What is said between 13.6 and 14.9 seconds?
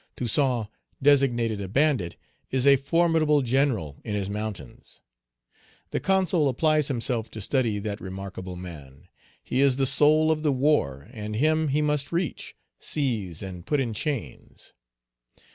put in chains.